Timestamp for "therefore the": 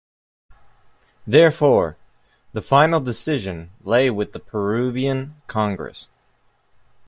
1.27-2.63